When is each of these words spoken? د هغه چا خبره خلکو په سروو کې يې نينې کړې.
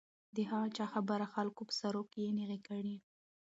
د 0.35 0.37
هغه 0.49 0.67
چا 0.77 0.85
خبره 0.93 1.25
خلکو 1.33 1.61
په 1.67 1.73
سروو 1.79 2.09
کې 2.11 2.19
يې 2.25 2.31
نينې 2.37 2.59
کړې. 2.67 2.95